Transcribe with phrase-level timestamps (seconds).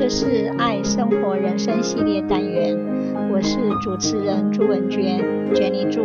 [0.00, 2.74] 这是爱生活人生系列单元，
[3.30, 5.22] 我是主持人朱文娟
[5.52, 6.00] ，Jenny 朱。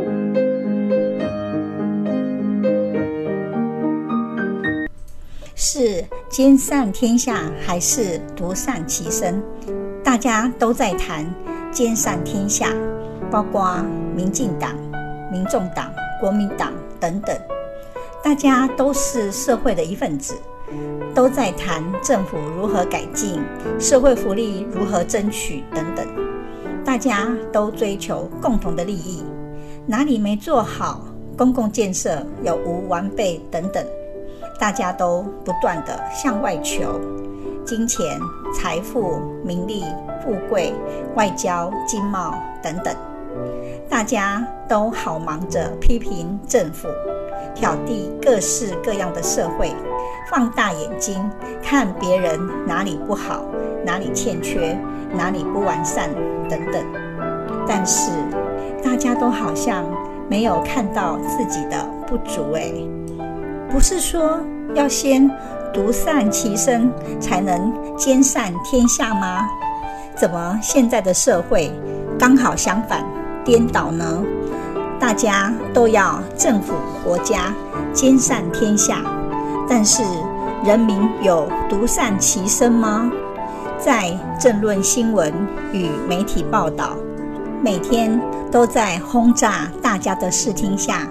[5.55, 9.41] 是兼善天下还是独善其身？
[10.03, 11.25] 大家都在谈
[11.71, 12.67] 兼善天下，
[13.31, 13.77] 包括
[14.13, 14.71] 民进党、
[15.31, 15.89] 民众党、
[16.19, 17.33] 国民党等等，
[18.21, 20.35] 大家都是社会的一份子。
[21.15, 23.41] 都在谈政府如何改进，
[23.79, 26.05] 社会福利如何争取等等，
[26.83, 29.23] 大家都追求共同的利益，
[29.87, 31.05] 哪里没做好，
[31.37, 33.81] 公共建设有无完备等等，
[34.59, 36.99] 大家都不断地向外求，
[37.65, 38.19] 金钱、
[38.53, 39.85] 财富、名利、
[40.21, 40.73] 富贵、
[41.15, 42.93] 外交、经贸等等，
[43.89, 46.89] 大家都好忙着批评政府。
[47.53, 49.71] 挑剔各式各样的社会，
[50.29, 51.29] 放大眼睛
[51.61, 53.45] 看别人哪里不好，
[53.85, 54.77] 哪里欠缺，
[55.13, 56.09] 哪里不完善
[56.49, 56.83] 等等。
[57.67, 58.11] 但是
[58.83, 59.83] 大家都好像
[60.29, 61.77] 没有看到自己的
[62.07, 62.71] 不足哎，
[63.69, 64.39] 不是说
[64.73, 65.29] 要先
[65.73, 69.47] 独善其身才能兼善天下吗？
[70.15, 71.71] 怎么现在的社会
[72.17, 73.03] 刚好相反，
[73.43, 74.23] 颠倒呢？
[74.97, 77.53] 大家都要政府国家
[77.91, 79.01] 兼善天下，
[79.67, 80.03] 但是
[80.63, 83.11] 人民有独善其身吗？
[83.77, 85.33] 在政论新闻
[85.73, 86.95] 与媒体报道，
[87.61, 88.19] 每天
[88.51, 91.07] 都在轰炸大家的视听下，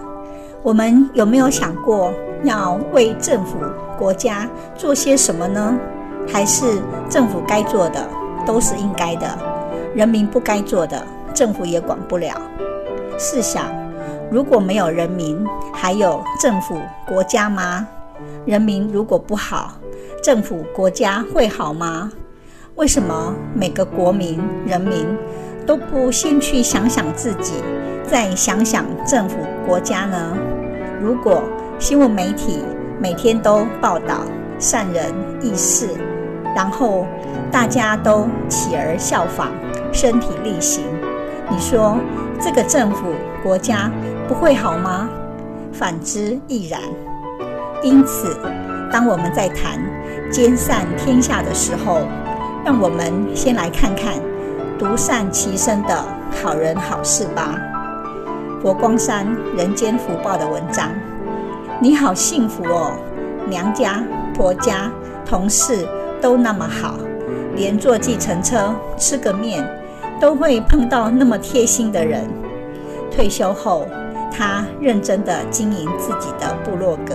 [0.62, 3.58] 我们有没有想过要为政府
[3.98, 5.77] 国家做些什么呢？
[6.27, 6.80] 还是
[7.11, 8.08] 政府该做的
[8.46, 9.39] 都是应该的，
[9.94, 12.34] 人民不该做的，政府也管不了？
[13.18, 13.66] 试想，
[14.30, 17.86] 如果没有人民，还有政府国家吗？
[18.47, 19.78] 人民如果不好，
[20.23, 22.12] 政府国家会好吗？
[22.75, 25.06] 为什么每个国民人民
[25.64, 27.55] 都不先去想想自己，
[28.07, 30.36] 再想想政府国家呢？
[31.01, 31.42] 如果
[31.79, 32.63] 新闻媒体
[33.01, 34.24] 每天都报道
[34.58, 35.89] 善人义士，
[36.55, 37.07] 然后
[37.51, 39.52] 大家都起而效仿，
[39.91, 40.85] 身体力行，
[41.48, 41.97] 你说
[42.39, 43.07] 这个政府
[43.42, 43.91] 国家
[44.29, 45.08] 不会好吗？
[45.73, 46.79] 反之亦然。
[47.84, 48.34] 因此，
[48.90, 49.78] 当我们在谈
[50.33, 52.00] 兼善天下的时候，
[52.64, 54.14] 让我们先来看看
[54.78, 56.02] 独善其身的
[56.42, 57.61] 好人好事吧。
[58.62, 60.89] 佛光山人间福报的文章，
[61.78, 62.92] 你好幸福哦，
[63.50, 64.02] 娘家、
[64.34, 64.90] 婆家、
[65.27, 65.86] 同事
[66.23, 66.98] 都那么好，
[67.55, 69.62] 连坐计程车吃个面
[70.18, 72.27] 都会碰到那么贴心的人。
[73.11, 73.86] 退休后，
[74.33, 77.14] 他认真地经营自己的部落格，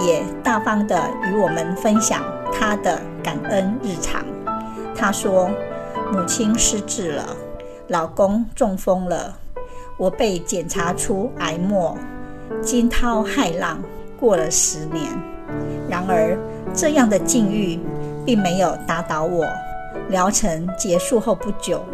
[0.00, 2.22] 也大方地与我们分享
[2.52, 4.24] 他的感恩日常。
[4.94, 5.50] 他说
[6.12, 7.36] ：“母亲失智了，
[7.88, 9.36] 老公中风了，
[9.96, 11.96] 我被检查出癌末，
[12.60, 13.82] 惊涛骇浪
[14.18, 15.06] 过了十年。
[15.88, 16.36] 然而，
[16.74, 17.78] 这样的境遇
[18.24, 19.46] 并没有打倒我。
[20.10, 21.84] 疗程结束后不久，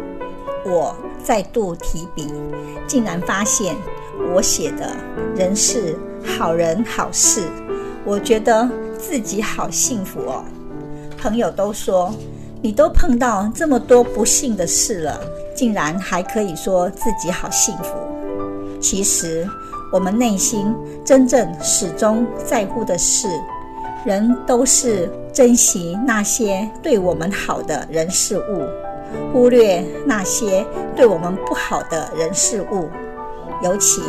[0.65, 2.33] 我再度提笔，
[2.87, 3.75] 竟然发现
[4.33, 4.91] 我写的
[5.35, 7.47] 仍是好人好事，
[8.05, 10.43] 我觉得自己好幸福哦。
[11.17, 12.13] 朋友都说，
[12.61, 15.19] 你都碰到这么多不幸的事了，
[15.55, 17.97] 竟然还可以说自己好幸福。
[18.79, 19.47] 其实，
[19.91, 20.71] 我们内心
[21.03, 23.27] 真正始终在乎的是，
[24.05, 28.63] 人都是珍惜那些对我们好的人事物。
[29.31, 32.89] 忽略那些对我们不好的人事物，
[33.63, 34.01] 尤其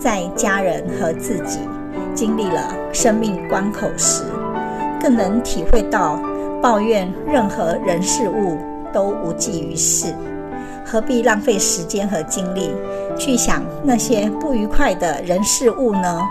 [0.00, 1.58] 在家人和自己
[2.16, 4.24] 经历了生命关口时，
[4.98, 6.18] 更能体会到
[6.62, 8.56] 抱怨任何人事物
[8.90, 10.14] 都无济于事，
[10.84, 12.74] 何必浪费时间和精力
[13.18, 16.22] 去想那些不愉快的人事物呢？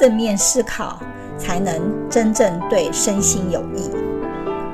[0.00, 0.98] 正面思考，
[1.38, 1.74] 才能
[2.08, 3.90] 真正对身心有益。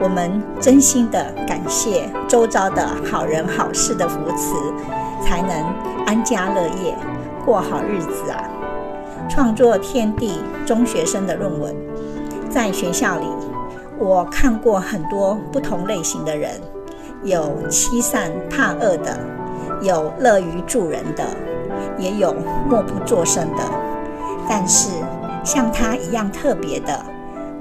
[0.01, 4.55] 我们真心的感谢周遭的好人好事的扶持，
[5.23, 5.51] 才能
[6.07, 6.97] 安家乐业，
[7.45, 8.60] 过好日子啊！
[9.31, 11.73] 创作天地中学生的论文，
[12.51, 13.27] 在学校里，
[13.97, 16.61] 我看过很多不同类型的人，
[17.23, 19.17] 有欺善怕恶的，
[19.83, 21.25] 有乐于助人的，
[21.97, 22.35] 也有
[22.69, 23.63] 默不作声的。
[24.49, 24.91] 但是
[25.45, 27.01] 像他一样特别的，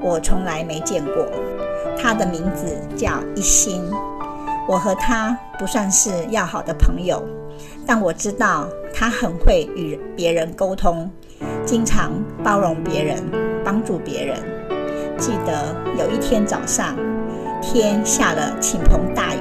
[0.02, 1.28] 我从来没见过。
[2.02, 2.66] 他的名字
[2.98, 3.88] 叫一心，
[4.68, 7.24] 我和他不算是要好的朋友，
[7.86, 11.12] 但我知道他很会与别人沟通，
[11.70, 12.12] 经常
[12.44, 13.24] 包容别人，
[13.64, 14.36] 帮助别人。
[15.20, 16.96] 记得有一天早上，
[17.62, 19.40] 天下了倾盆大雨，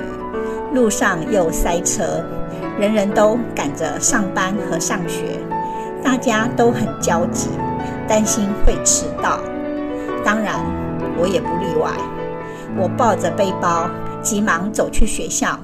[0.74, 2.22] 路上又塞车，
[2.78, 5.40] 人人都赶着上班和上学，
[6.04, 7.48] 大家都很焦急，
[8.06, 9.40] 担心会迟到。
[10.22, 10.56] 当然，
[11.16, 11.90] 我也不例外。
[12.76, 13.88] 我抱着背包，
[14.20, 15.58] 急忙走去学校。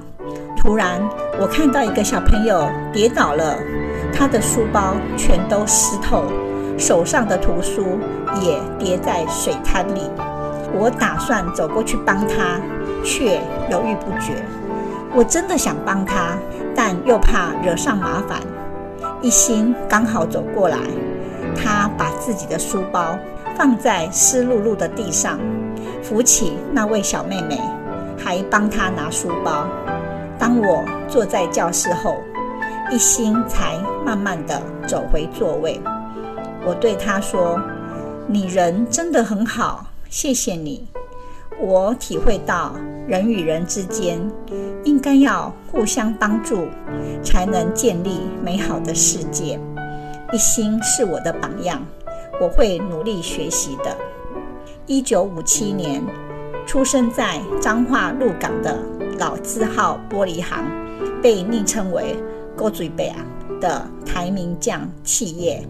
[0.57, 0.99] 突然，
[1.39, 3.55] 我看到一个小朋友跌倒了，
[4.11, 6.23] 他的书包全都湿透，
[6.77, 7.99] 手上的图书
[8.41, 10.01] 也跌在水滩里。
[10.77, 12.59] 我打算走过去帮他，
[13.03, 13.39] 却
[13.69, 14.33] 犹豫不决。
[15.13, 16.37] 我真的想帮他，
[16.75, 18.39] 但又怕惹上麻烦。
[19.21, 20.77] 一心刚好走过来，
[21.55, 23.17] 他把自己的书包
[23.55, 25.39] 放在湿漉漉的地上，
[26.03, 27.57] 扶起那位小妹妹，
[28.17, 29.65] 还帮她拿书包。
[30.37, 32.17] 当我坐在教室后，
[32.91, 35.79] 一心才慢慢地走回座位。
[36.65, 37.61] 我对他说
[38.27, 40.87] ：“你人真的很好，谢谢你。
[41.59, 42.75] 我体会到
[43.07, 44.19] 人与人之间
[44.83, 46.67] 应该要互相帮助，
[47.23, 49.59] 才能建立美好的世界。
[50.33, 51.81] 一心是我的榜样，
[52.41, 53.95] 我会努力学习的。”
[54.87, 56.03] 一九五七年，
[56.65, 58.77] 出生在彰化鹿港的。
[59.17, 60.65] 老字号玻璃行，
[61.21, 62.17] 被昵称为
[62.57, 63.15] “古水伯啊”
[63.61, 65.65] 的台名匠企业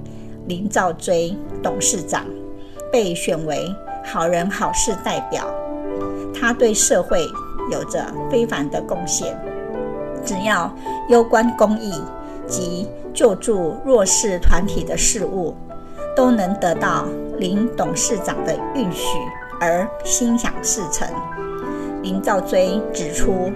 [0.48, 2.26] 林兆追董事长，
[2.92, 5.44] 被选为好人好事代表。
[6.34, 7.26] 他对社会
[7.72, 9.36] 有着非凡的贡献，
[10.24, 10.72] 只要
[11.10, 11.94] 攸关公益
[12.46, 15.56] 及救助弱势团体的事务，
[16.16, 17.06] 都能得到
[17.38, 19.18] 林董事长的允许
[19.60, 21.08] 而心想事成。
[22.04, 23.52] 林兆追指出，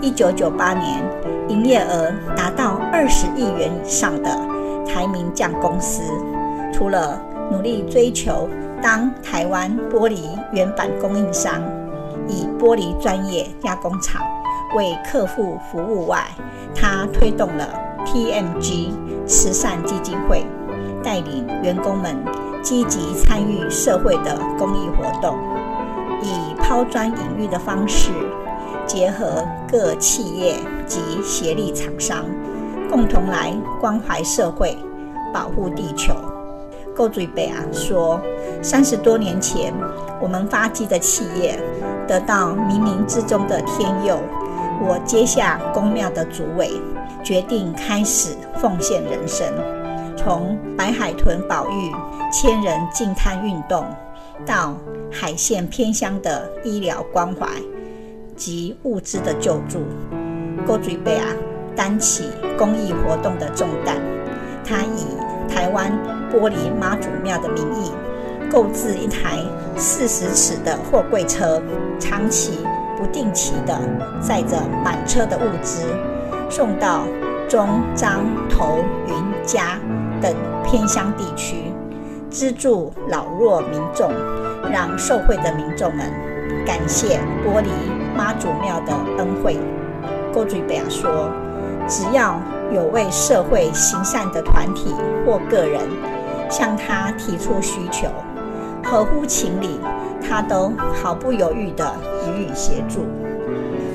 [0.00, 1.04] 一九九八年
[1.48, 4.30] 营业额达到二十亿元以上的
[4.92, 6.02] 台名匠公司，
[6.72, 7.20] 除了
[7.50, 8.48] 努力追求
[8.82, 11.62] 当台湾玻璃原版供应商，
[12.26, 14.20] 以玻璃专业加工厂
[14.76, 16.26] 为客户服务外，
[16.74, 17.68] 他推动了
[18.04, 18.90] TMG
[19.26, 20.44] 慈善基金会，
[21.02, 22.16] 带领员工们
[22.62, 25.38] 积极参与社会的公益活动。
[26.22, 28.10] 以抛砖引玉的方式，
[28.86, 30.56] 结合各企业
[30.86, 32.26] 及协力厂商，
[32.90, 34.76] 共同来关怀社会、
[35.32, 36.12] 保护地球。
[36.96, 38.20] 古水伯啊说，
[38.60, 39.72] 三十多年前，
[40.20, 41.56] 我们发迹的企业
[42.08, 44.18] 得到冥冥之中的天佑，
[44.84, 46.72] 我接下宫庙的主委，
[47.22, 49.46] 决定开始奉献人生，
[50.16, 51.92] 从白海豚保育、
[52.32, 53.86] 千人净滩运动。
[54.44, 54.74] 到
[55.12, 57.46] 海线偏乡的医疗关怀
[58.34, 59.80] 及物资的救助，
[60.66, 61.26] 古水伯啊
[61.76, 63.96] 担起公益活动的重担。
[64.64, 65.16] 他以
[65.52, 65.90] 台湾
[66.32, 67.92] 玻璃妈祖庙的名义，
[68.50, 69.38] 购置一台
[69.76, 71.60] 四十尺的货柜车，
[71.98, 72.58] 长期
[72.96, 73.78] 不定期的
[74.20, 75.86] 载着满车的物资，
[76.48, 77.04] 送到
[77.48, 78.78] 中彰投
[79.08, 79.14] 云
[79.44, 79.78] 嘉
[80.20, 80.32] 等
[80.64, 81.72] 偏乡地区。
[82.30, 84.08] 资助老弱民众，
[84.70, 86.06] 让受惠的民众们
[86.64, 87.66] 感谢玻璃
[88.16, 89.58] 妈祖庙的恩惠。
[90.32, 91.28] 古水伯说
[91.88, 92.40] ：“只要
[92.72, 94.94] 有为社会行善的团体
[95.26, 95.80] 或个人
[96.48, 98.08] 向他提出需求，
[98.84, 99.80] 合乎情理，
[100.20, 100.72] 他都
[101.02, 101.94] 毫不犹豫地
[102.28, 103.06] 予以协助。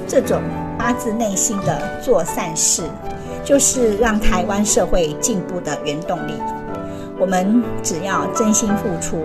[0.08, 0.42] 这种
[0.78, 2.84] 发自内心的做善事，
[3.44, 6.34] 就是让台湾社会进步的原动力。”
[7.18, 9.24] 我们只要真心付出，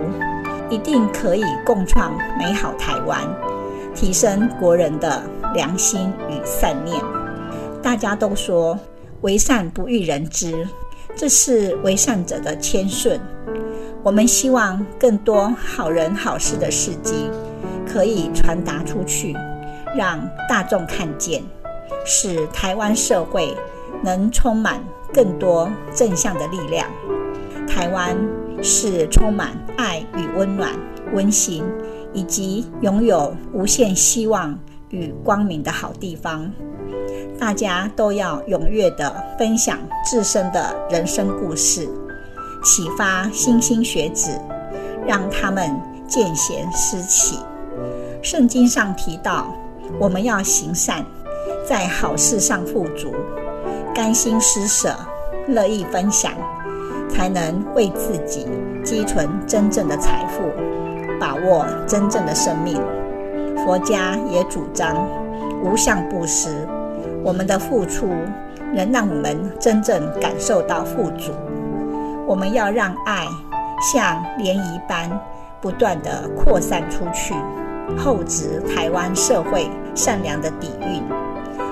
[0.69, 3.19] 一定可以共创美好台湾，
[3.93, 5.21] 提升国人的
[5.53, 7.20] 良心与善念。
[7.81, 8.77] 大家都说
[9.21, 10.67] 为善不欲人知，
[11.15, 13.19] 这是为善者的谦逊。
[14.03, 17.29] 我们希望更多好人好事的事迹
[17.85, 19.35] 可以传达出去，
[19.95, 21.43] 让大众看见，
[22.05, 23.55] 使台湾社会
[24.03, 24.83] 能充满
[25.13, 26.87] 更多正向的力量。
[27.67, 28.15] 台湾
[28.61, 30.71] 是充满爱与温暖、
[31.13, 31.63] 温馨，
[32.13, 34.57] 以及拥有无限希望
[34.89, 36.51] 与光明的好地方。
[37.39, 41.89] 大家都要踊跃地分享自身的人生故事，
[42.63, 44.39] 启发莘莘学子，
[45.05, 45.75] 让他们
[46.07, 47.39] 见贤思齐。
[48.21, 49.53] 圣经上提到，
[49.99, 51.05] 我们要行善，
[51.67, 53.13] 在好事上富足，
[53.93, 54.95] 甘心施舍，
[55.47, 56.33] 乐意分享。
[57.13, 58.47] 才能为自己
[58.85, 60.41] 积存真正的财富，
[61.19, 62.81] 把握真正的生命。
[63.57, 64.95] 佛家也主张
[65.61, 66.65] 无相布施，
[67.23, 68.07] 我们的付出
[68.73, 71.31] 能让我们真正感受到富足。
[72.27, 73.25] 我们要让爱
[73.91, 75.09] 像涟漪般
[75.59, 77.35] 不断地扩散出去，
[77.97, 81.03] 厚植台湾社会善良的底蕴，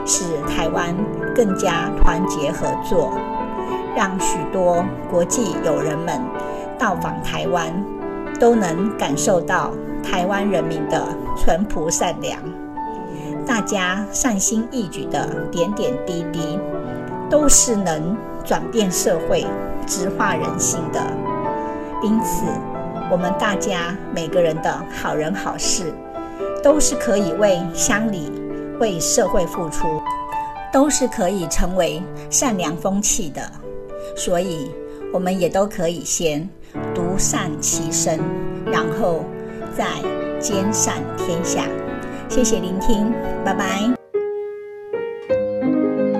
[0.05, 0.93] 使台湾
[1.35, 3.13] 更加团结合作，
[3.95, 6.19] 让许多国际友人们
[6.77, 7.71] 到访台湾，
[8.39, 9.71] 都能感受到
[10.03, 12.37] 台湾人民的淳朴善良。
[13.49, 16.59] 大家善心义举的点点滴滴，
[17.31, 18.15] 都是能
[18.45, 19.43] 转变社会、
[19.87, 21.01] 直化人心的。
[22.03, 22.45] 因此，
[23.11, 25.91] 我们大家每个人的好人好事，
[26.63, 28.31] 都是可以为乡里、
[28.79, 29.87] 为社会付出，
[30.71, 33.41] 都是可以成为善良风气的。
[34.15, 34.69] 所以，
[35.11, 36.47] 我们也都可以先
[36.93, 38.19] 独善其身，
[38.67, 39.25] 然后
[39.75, 39.87] 再
[40.39, 41.65] 兼善天下。
[42.29, 43.11] 谢谢聆听，
[43.43, 43.65] 拜拜。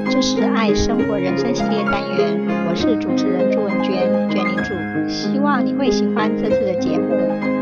[0.09, 2.35] 这是爱生活人生系列单元，
[2.67, 4.73] 我是主持人朱文娟，娟领主，
[5.07, 7.15] 希望你会喜欢这次的节目，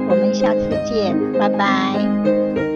[0.09, 2.66] 我们下次见，拜拜。